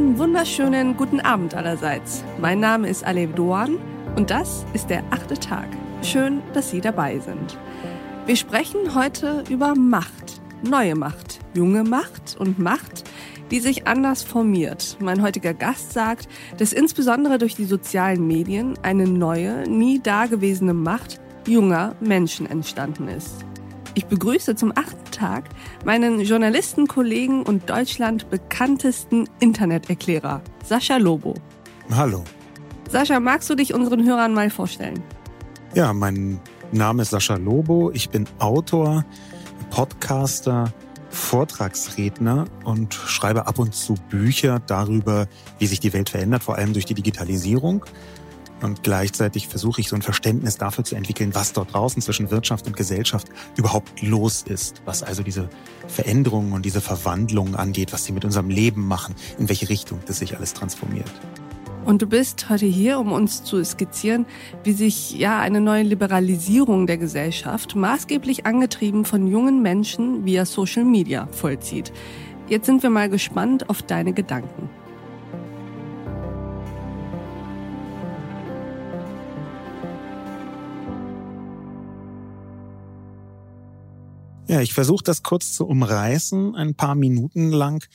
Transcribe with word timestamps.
wunderschönen 0.00 0.96
guten 0.96 1.20
Abend 1.20 1.54
allerseits. 1.54 2.24
Mein 2.40 2.60
Name 2.60 2.88
ist 2.88 3.04
Alev 3.04 3.34
Doan 3.34 3.78
und 4.16 4.30
das 4.30 4.64
ist 4.72 4.88
der 4.88 5.02
achte 5.10 5.34
Tag. 5.34 5.66
Schön, 6.02 6.42
dass 6.54 6.70
Sie 6.70 6.80
dabei 6.80 7.18
sind. 7.18 7.58
Wir 8.24 8.36
sprechen 8.36 8.94
heute 8.94 9.44
über 9.50 9.74
Macht, 9.74 10.40
neue 10.62 10.94
Macht, 10.94 11.40
junge 11.54 11.84
Macht 11.84 12.36
und 12.38 12.58
Macht, 12.58 13.04
die 13.50 13.60
sich 13.60 13.86
anders 13.86 14.22
formiert. 14.22 14.96
Mein 15.00 15.22
heutiger 15.22 15.54
Gast 15.54 15.92
sagt, 15.92 16.28
dass 16.56 16.72
insbesondere 16.72 17.38
durch 17.38 17.54
die 17.54 17.64
sozialen 17.64 18.26
Medien 18.26 18.78
eine 18.82 19.04
neue, 19.04 19.68
nie 19.68 19.98
dagewesene 19.98 20.74
Macht 20.74 21.20
junger 21.46 21.94
Menschen 22.00 22.46
entstanden 22.46 23.08
ist. 23.08 23.44
Ich 23.94 24.06
begrüße 24.06 24.54
zum 24.54 24.72
achten 24.76 25.10
Tag 25.10 25.44
meinen 25.84 26.20
Journalistenkollegen 26.20 27.42
und 27.42 27.68
Deutschland 27.68 28.30
bekanntesten 28.30 29.28
Interneterklärer, 29.40 30.42
Sascha 30.64 30.96
Lobo. 30.96 31.34
Hallo. 31.90 32.22
Sascha, 32.88 33.18
magst 33.18 33.50
du 33.50 33.56
dich 33.56 33.74
unseren 33.74 34.04
Hörern 34.04 34.32
mal 34.32 34.48
vorstellen? 34.50 35.02
Ja, 35.74 35.92
mein 35.92 36.38
Name 36.70 37.02
ist 37.02 37.10
Sascha 37.10 37.34
Lobo. 37.34 37.90
Ich 37.92 38.10
bin 38.10 38.26
Autor, 38.38 39.04
Podcaster, 39.70 40.72
Vortragsredner 41.10 42.44
und 42.64 42.94
schreibe 42.94 43.48
ab 43.48 43.58
und 43.58 43.74
zu 43.74 43.94
Bücher 44.08 44.60
darüber, 44.68 45.26
wie 45.58 45.66
sich 45.66 45.80
die 45.80 45.92
Welt 45.92 46.10
verändert, 46.10 46.44
vor 46.44 46.56
allem 46.56 46.72
durch 46.72 46.84
die 46.84 46.94
Digitalisierung. 46.94 47.84
Und 48.62 48.82
gleichzeitig 48.82 49.48
versuche 49.48 49.80
ich 49.80 49.88
so 49.88 49.96
ein 49.96 50.02
Verständnis 50.02 50.58
dafür 50.58 50.84
zu 50.84 50.94
entwickeln, 50.94 51.34
was 51.34 51.52
dort 51.52 51.72
draußen 51.72 52.02
zwischen 52.02 52.30
Wirtschaft 52.30 52.66
und 52.66 52.76
Gesellschaft 52.76 53.28
überhaupt 53.56 54.02
los 54.02 54.42
ist. 54.42 54.82
Was 54.84 55.02
also 55.02 55.22
diese 55.22 55.48
Veränderungen 55.88 56.52
und 56.52 56.64
diese 56.64 56.80
Verwandlungen 56.80 57.54
angeht, 57.54 57.92
was 57.92 58.04
sie 58.04 58.12
mit 58.12 58.24
unserem 58.24 58.50
Leben 58.50 58.86
machen, 58.86 59.14
in 59.38 59.48
welche 59.48 59.68
Richtung 59.68 60.00
das 60.06 60.18
sich 60.18 60.36
alles 60.36 60.52
transformiert. 60.52 61.10
Und 61.86 62.02
du 62.02 62.06
bist 62.06 62.50
heute 62.50 62.66
hier, 62.66 62.98
um 62.98 63.10
uns 63.10 63.42
zu 63.42 63.64
skizzieren, 63.64 64.26
wie 64.64 64.72
sich 64.72 65.12
ja 65.12 65.40
eine 65.40 65.62
neue 65.62 65.82
Liberalisierung 65.82 66.86
der 66.86 66.98
Gesellschaft, 66.98 67.74
maßgeblich 67.74 68.44
angetrieben 68.44 69.06
von 69.06 69.26
jungen 69.26 69.62
Menschen 69.62 70.26
via 70.26 70.44
Social 70.44 70.84
Media, 70.84 71.26
vollzieht. 71.32 71.90
Jetzt 72.48 72.66
sind 72.66 72.82
wir 72.82 72.90
mal 72.90 73.08
gespannt 73.08 73.70
auf 73.70 73.80
deine 73.80 74.12
Gedanken. 74.12 74.68
Ja, 84.50 84.60
ich 84.60 84.74
versuche 84.74 85.04
das 85.04 85.22
kurz 85.22 85.52
zu 85.52 85.64
umreißen, 85.64 86.56
ein 86.56 86.74
paar 86.74 86.96
Minuten 86.96 87.52
lang 87.52 87.86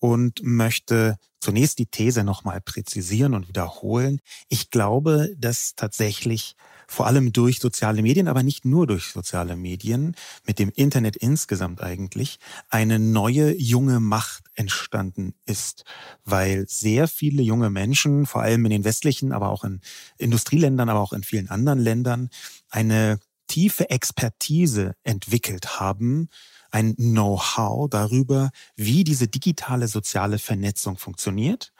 und 0.00 0.42
möchte 0.42 1.18
zunächst 1.38 1.78
die 1.78 1.86
These 1.86 2.24
nochmal 2.24 2.60
präzisieren 2.60 3.32
und 3.32 3.46
wiederholen. 3.46 4.18
Ich 4.48 4.70
glaube, 4.70 5.32
dass 5.38 5.76
tatsächlich 5.76 6.56
vor 6.88 7.06
allem 7.06 7.32
durch 7.32 7.60
soziale 7.60 8.02
Medien, 8.02 8.26
aber 8.26 8.42
nicht 8.42 8.64
nur 8.64 8.88
durch 8.88 9.12
soziale 9.12 9.54
Medien, 9.54 10.16
mit 10.44 10.58
dem 10.58 10.72
Internet 10.74 11.14
insgesamt 11.14 11.80
eigentlich, 11.80 12.40
eine 12.70 12.98
neue 12.98 13.56
junge 13.56 14.00
Macht 14.00 14.42
entstanden 14.54 15.34
ist, 15.46 15.84
weil 16.24 16.66
sehr 16.66 17.06
viele 17.06 17.40
junge 17.40 17.70
Menschen, 17.70 18.26
vor 18.26 18.42
allem 18.42 18.64
in 18.64 18.72
den 18.72 18.84
westlichen, 18.84 19.30
aber 19.30 19.50
auch 19.50 19.62
in 19.62 19.80
Industrieländern, 20.18 20.88
aber 20.88 20.98
auch 20.98 21.12
in 21.12 21.22
vielen 21.22 21.48
anderen 21.50 21.78
Ländern, 21.78 22.30
eine 22.68 23.20
tiefe 23.50 23.90
Expertise 23.90 24.94
entwickelt 25.02 25.80
haben, 25.80 26.28
ein 26.70 26.94
Know-how 26.94 27.90
darüber, 27.90 28.50
wie 28.76 29.02
diese 29.02 29.26
digitale 29.26 29.88
soziale 29.88 30.38
Vernetzung 30.38 30.96
funktioniert 30.96 31.72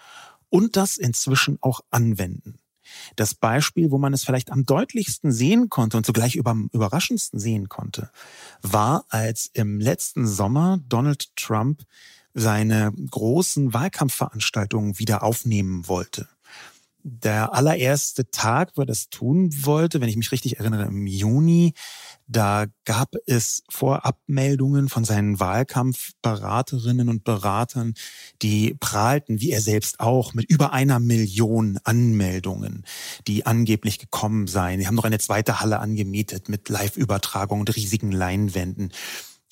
und 0.48 0.76
das 0.76 0.96
inzwischen 0.96 1.58
auch 1.60 1.80
anwenden. 1.90 2.58
Das 3.14 3.36
Beispiel, 3.36 3.92
wo 3.92 3.98
man 3.98 4.12
es 4.12 4.24
vielleicht 4.24 4.50
am 4.50 4.66
deutlichsten 4.66 5.30
sehen 5.30 5.68
konnte 5.68 5.96
und 5.96 6.04
zugleich 6.04 6.44
am 6.44 6.68
überraschendsten 6.72 7.38
sehen 7.38 7.68
konnte, 7.68 8.10
war, 8.62 9.04
als 9.08 9.48
im 9.52 9.78
letzten 9.78 10.26
Sommer 10.26 10.80
Donald 10.88 11.36
Trump 11.36 11.84
seine 12.34 12.92
großen 12.92 13.72
Wahlkampfveranstaltungen 13.72 14.98
wieder 14.98 15.22
aufnehmen 15.22 15.86
wollte 15.86 16.26
der 17.02 17.54
allererste 17.54 18.30
Tag, 18.30 18.72
wo 18.76 18.82
er 18.82 18.86
das 18.86 19.08
tun 19.08 19.50
wollte, 19.64 20.00
wenn 20.00 20.08
ich 20.08 20.16
mich 20.16 20.32
richtig 20.32 20.58
erinnere, 20.58 20.84
im 20.84 21.06
Juni, 21.06 21.74
da 22.26 22.66
gab 22.84 23.14
es 23.26 23.62
Vorabmeldungen 23.68 24.88
von 24.88 25.04
seinen 25.04 25.40
Wahlkampfberaterinnen 25.40 27.08
und 27.08 27.24
Beratern, 27.24 27.94
die 28.42 28.76
prahlten, 28.78 29.40
wie 29.40 29.50
er 29.50 29.60
selbst 29.60 30.00
auch, 30.00 30.34
mit 30.34 30.48
über 30.50 30.72
einer 30.72 31.00
Million 31.00 31.78
Anmeldungen, 31.84 32.84
die 33.26 33.46
angeblich 33.46 33.98
gekommen 33.98 34.46
seien. 34.46 34.78
Die 34.78 34.86
haben 34.86 34.94
noch 34.94 35.04
eine 35.04 35.18
zweite 35.18 35.60
Halle 35.60 35.80
angemietet 35.80 36.48
mit 36.48 36.68
Live-Übertragung 36.68 37.60
und 37.60 37.74
riesigen 37.74 38.12
Leinwänden. 38.12 38.92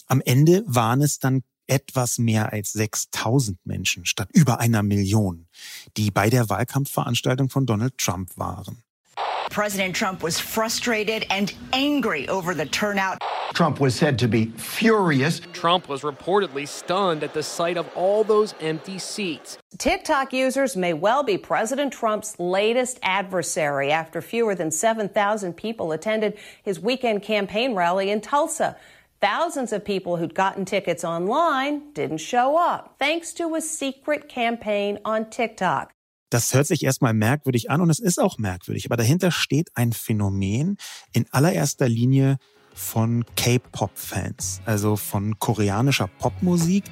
Am 0.06 0.20
Ende 0.20 0.62
waren 0.66 1.02
es 1.02 1.18
dann 1.18 1.42
etwas 1.68 2.18
mehr 2.18 2.52
als 2.52 2.72
6000 2.72 3.58
Menschen 3.64 4.04
statt 4.04 4.28
über 4.32 4.58
einer 4.58 4.82
Million, 4.82 5.46
die 5.96 6.10
bei 6.10 6.30
der 6.30 6.48
Wahlkampfveranstaltung 6.48 7.50
von 7.50 7.66
Donald 7.66 7.96
Trump 7.98 8.36
waren. 8.36 8.82
President 9.50 9.96
Trump 9.96 10.22
was 10.22 10.38
frustrated 10.38 11.26
and 11.30 11.54
angry 11.72 12.28
over 12.28 12.54
the 12.54 12.66
turnout. 12.66 13.18
Trump 13.54 13.80
was 13.80 13.94
said 13.94 14.18
to 14.18 14.28
be 14.28 14.52
furious. 14.56 15.40
Trump 15.52 15.88
was 15.88 16.02
reportedly 16.02 16.68
stunned 16.68 17.24
at 17.24 17.32
the 17.32 17.42
sight 17.42 17.78
of 17.78 17.88
all 17.96 18.22
those 18.22 18.54
empty 18.60 18.98
seats. 18.98 19.58
TikTok 19.78 20.32
users 20.32 20.76
may 20.76 20.92
well 20.92 21.22
be 21.22 21.38
President 21.38 21.92
Trump's 21.92 22.38
latest 22.38 22.98
adversary 23.02 23.90
after 23.90 24.20
fewer 24.20 24.54
than 24.54 24.70
7,000 24.70 25.56
people 25.56 25.92
attended 25.92 26.36
his 26.62 26.78
weekend 26.78 27.22
campaign 27.22 27.74
rally 27.74 28.10
in 28.10 28.20
Tulsa. 28.20 28.76
Thousands 29.20 29.72
of 29.72 29.84
people 29.84 30.16
who'd 30.16 30.36
gotten 30.36 30.64
tickets 30.64 31.02
online 31.04 31.92
didn't 31.92 32.20
show 32.20 32.56
up, 32.56 32.94
thanks 33.00 33.34
to 33.34 33.56
a 33.56 33.60
secret 33.60 34.28
campaign 34.28 35.00
on 35.04 35.28
TikTok. 35.30 35.90
Das 36.30 36.54
hört 36.54 36.68
sich 36.68 36.84
erstmal 36.84 37.14
merkwürdig 37.14 37.68
an 37.68 37.80
und 37.80 37.90
es 37.90 37.98
ist 37.98 38.20
auch 38.20 38.38
merkwürdig, 38.38 38.86
aber 38.86 38.96
dahinter 38.96 39.32
steht 39.32 39.70
ein 39.74 39.92
Phänomen 39.92 40.76
in 41.12 41.26
allererster 41.32 41.88
Linie 41.88 42.36
von 42.74 43.24
K-Pop-Fans, 43.34 44.60
also 44.66 44.94
von 44.94 45.36
koreanischer 45.40 46.08
Popmusik. 46.20 46.84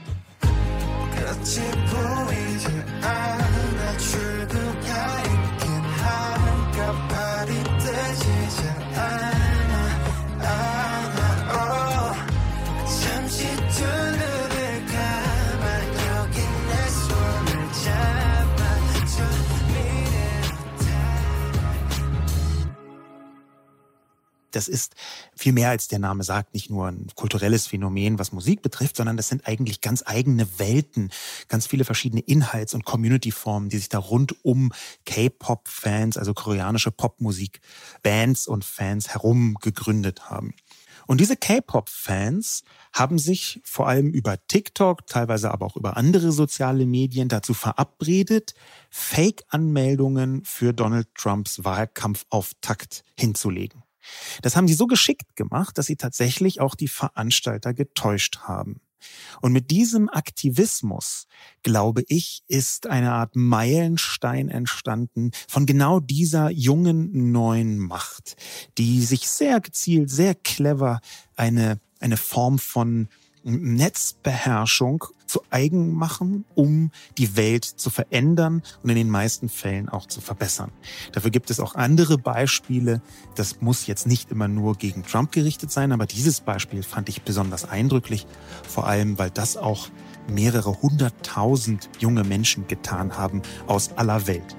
Das 24.56 24.68
ist 24.68 24.94
viel 25.36 25.52
mehr 25.52 25.68
als 25.68 25.86
der 25.88 25.98
Name 25.98 26.24
sagt, 26.24 26.54
nicht 26.54 26.70
nur 26.70 26.88
ein 26.88 27.06
kulturelles 27.14 27.66
Phänomen, 27.66 28.18
was 28.18 28.32
Musik 28.32 28.62
betrifft, 28.62 28.96
sondern 28.96 29.16
das 29.16 29.28
sind 29.28 29.46
eigentlich 29.46 29.80
ganz 29.80 30.02
eigene 30.04 30.58
Welten, 30.58 31.10
ganz 31.48 31.66
viele 31.66 31.84
verschiedene 31.84 32.22
Inhalts- 32.22 32.74
und 32.74 32.84
Community-Formen, 32.84 33.68
die 33.68 33.78
sich 33.78 33.88
da 33.88 33.98
rund 33.98 34.44
um 34.44 34.72
K-Pop-Fans, 35.04 36.16
also 36.16 36.34
koreanische 36.34 36.90
Popmusik, 36.90 37.60
Bands 38.02 38.48
und 38.48 38.64
Fans 38.64 39.08
herum 39.10 39.56
gegründet 39.60 40.30
haben. 40.30 40.54
Und 41.06 41.20
diese 41.20 41.36
K-Pop-Fans 41.36 42.64
haben 42.92 43.18
sich 43.18 43.60
vor 43.62 43.86
allem 43.86 44.10
über 44.10 44.44
TikTok, 44.48 45.06
teilweise 45.06 45.52
aber 45.52 45.66
auch 45.66 45.76
über 45.76 45.96
andere 45.96 46.32
soziale 46.32 46.84
Medien 46.84 47.28
dazu 47.28 47.54
verabredet, 47.54 48.54
Fake-Anmeldungen 48.90 50.44
für 50.44 50.72
Donald 50.72 51.14
Trumps 51.14 51.62
Wahlkampfauftakt 51.62 53.04
hinzulegen. 53.16 53.85
Das 54.42 54.56
haben 54.56 54.68
sie 54.68 54.74
so 54.74 54.86
geschickt 54.86 55.36
gemacht, 55.36 55.78
dass 55.78 55.86
sie 55.86 55.96
tatsächlich 55.96 56.60
auch 56.60 56.74
die 56.74 56.88
Veranstalter 56.88 57.74
getäuscht 57.74 58.38
haben. 58.40 58.80
Und 59.40 59.52
mit 59.52 59.70
diesem 59.70 60.08
Aktivismus, 60.08 61.26
glaube 61.62 62.02
ich, 62.08 62.42
ist 62.48 62.86
eine 62.86 63.12
Art 63.12 63.36
Meilenstein 63.36 64.48
entstanden 64.48 65.30
von 65.48 65.66
genau 65.66 66.00
dieser 66.00 66.50
jungen 66.50 67.32
neuen 67.32 67.78
Macht, 67.78 68.36
die 68.78 69.04
sich 69.04 69.28
sehr 69.28 69.60
gezielt, 69.60 70.10
sehr 70.10 70.34
clever 70.34 71.00
eine, 71.36 71.78
eine 72.00 72.16
Form 72.16 72.58
von 72.58 73.08
Netzbeherrschung 73.44 75.04
zu 75.36 75.42
eigen 75.50 75.92
machen, 75.92 76.46
um 76.54 76.90
die 77.18 77.36
Welt 77.36 77.66
zu 77.66 77.90
verändern 77.90 78.62
und 78.82 78.88
in 78.88 78.96
den 78.96 79.10
meisten 79.10 79.50
Fällen 79.50 79.90
auch 79.90 80.06
zu 80.06 80.22
verbessern. 80.22 80.72
Dafür 81.12 81.30
gibt 81.30 81.50
es 81.50 81.60
auch 81.60 81.74
andere 81.74 82.16
Beispiele. 82.16 83.02
Das 83.34 83.60
muss 83.60 83.86
jetzt 83.86 84.06
nicht 84.06 84.30
immer 84.30 84.48
nur 84.48 84.76
gegen 84.76 85.04
Trump 85.04 85.32
gerichtet 85.32 85.70
sein, 85.70 85.92
aber 85.92 86.06
dieses 86.06 86.40
Beispiel 86.40 86.82
fand 86.82 87.10
ich 87.10 87.20
besonders 87.20 87.66
eindrücklich, 87.68 88.26
vor 88.66 88.86
allem 88.86 89.18
weil 89.18 89.28
das 89.28 89.58
auch 89.58 89.88
mehrere 90.26 90.80
hunderttausend 90.80 91.90
junge 91.98 92.24
Menschen 92.24 92.66
getan 92.66 93.18
haben 93.18 93.42
aus 93.66 93.90
aller 93.96 94.26
Welt. 94.26 94.56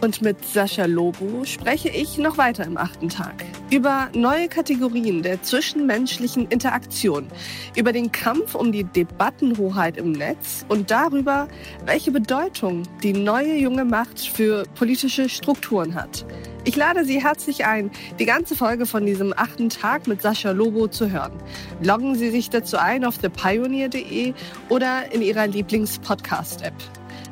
Und 0.00 0.22
mit 0.22 0.44
Sascha 0.44 0.86
Lobo 0.86 1.44
spreche 1.44 1.88
ich 1.88 2.18
noch 2.18 2.36
weiter 2.36 2.64
im 2.64 2.76
achten 2.76 3.08
Tag. 3.08 3.44
Über 3.68 4.08
neue 4.14 4.48
Kategorien 4.48 5.22
der 5.22 5.42
zwischenmenschlichen 5.42 6.46
Interaktion, 6.48 7.26
über 7.74 7.92
den 7.92 8.12
Kampf 8.12 8.54
um 8.54 8.70
die 8.70 8.84
Debattenhoheit 8.84 9.96
im 9.96 10.12
Netz 10.12 10.64
und 10.68 10.92
darüber, 10.92 11.48
welche 11.84 12.12
Bedeutung 12.12 12.84
die 13.02 13.12
neue 13.12 13.56
junge 13.56 13.84
Macht 13.84 14.20
für 14.20 14.62
politische 14.76 15.28
Strukturen 15.28 15.96
hat. 15.96 16.24
Ich 16.64 16.76
lade 16.76 17.04
Sie 17.04 17.20
herzlich 17.20 17.64
ein, 17.64 17.90
die 18.20 18.24
ganze 18.24 18.54
Folge 18.54 18.86
von 18.86 19.04
diesem 19.04 19.34
achten 19.36 19.68
Tag 19.68 20.06
mit 20.06 20.22
Sascha 20.22 20.52
Lobo 20.52 20.86
zu 20.86 21.10
hören. 21.10 21.32
Loggen 21.82 22.14
Sie 22.14 22.30
sich 22.30 22.50
dazu 22.50 22.76
ein 22.76 23.04
auf 23.04 23.18
thepioneer.de 23.18 24.32
oder 24.68 25.12
in 25.12 25.22
Ihrer 25.22 25.48
Lieblings-Podcast-App. 25.48 26.74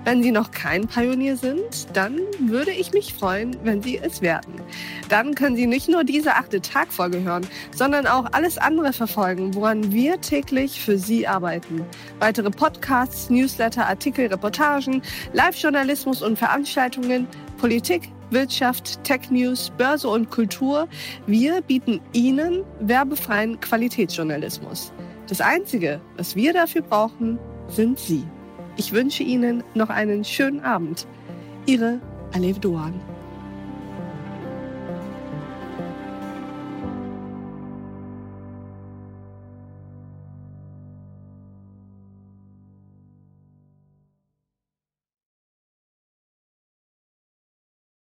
Wenn 0.04 0.22
Sie 0.22 0.32
noch 0.32 0.50
kein 0.50 0.86
Pionier 0.86 1.38
sind, 1.38 1.86
dann 1.94 2.20
würde 2.38 2.72
ich 2.72 2.92
mich 2.92 3.14
freuen, 3.14 3.56
wenn 3.64 3.82
Sie 3.82 3.96
es 3.96 4.20
werden. 4.20 4.60
Dann 5.08 5.34
können 5.34 5.56
Sie 5.56 5.66
nicht 5.66 5.88
nur 5.88 6.04
diese 6.04 6.34
achte 6.34 6.60
Tagfolge 6.60 7.22
hören, 7.22 7.46
sondern 7.74 8.06
auch 8.06 8.26
alles 8.32 8.58
andere 8.58 8.92
verfolgen, 8.92 9.54
woran 9.54 9.92
wir 9.92 10.20
täglich 10.20 10.78
für 10.78 10.98
Sie 10.98 11.26
arbeiten. 11.26 11.86
Weitere 12.18 12.50
Podcasts, 12.50 13.30
Newsletter, 13.30 13.86
Artikel, 13.86 14.26
Reportagen, 14.26 15.00
Live-Journalismus 15.32 16.20
und 16.20 16.38
Veranstaltungen, 16.38 17.26
Politik, 17.56 18.10
Wirtschaft, 18.28 19.02
Tech 19.04 19.30
News, 19.30 19.72
Börse 19.78 20.08
und 20.08 20.30
Kultur. 20.30 20.86
Wir 21.26 21.62
bieten 21.62 22.00
Ihnen 22.12 22.62
werbefreien 22.80 23.58
Qualitätsjournalismus. 23.58 24.92
Das 25.28 25.40
Einzige, 25.40 26.02
was 26.18 26.36
wir 26.36 26.52
dafür 26.52 26.82
brauchen, 26.82 27.38
sind 27.68 27.98
Sie. 27.98 28.24
Ich 28.76 28.92
wünsche 28.92 29.22
Ihnen 29.22 29.62
noch 29.74 29.90
einen 29.90 30.24
schönen 30.24 30.60
Abend. 30.60 31.06
Ihre 31.66 32.00
Alev 32.32 32.58
Doan. 32.58 33.00